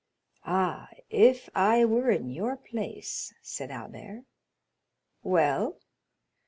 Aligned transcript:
"Ah, 0.47 0.89
if 1.11 1.47
I 1.53 1.85
were 1.85 2.09
in 2.09 2.31
your 2.31 2.57
place——" 2.57 3.35
said 3.43 3.69
Albert. 3.69 4.23
"Well?" 5.21 5.77